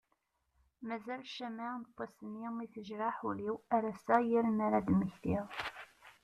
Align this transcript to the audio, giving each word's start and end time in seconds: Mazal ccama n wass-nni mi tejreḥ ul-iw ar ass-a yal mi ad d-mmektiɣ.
Mazal 0.87 1.21
ccama 1.29 1.67
n 1.79 1.83
wass-nni 1.95 2.47
mi 2.55 2.65
tejreḥ 2.73 3.17
ul-iw 3.29 3.55
ar 3.75 3.83
ass-a 3.91 4.17
yal 4.29 4.47
mi 4.57 4.65
ad 4.77 4.83
d-mmektiɣ. 4.85 5.45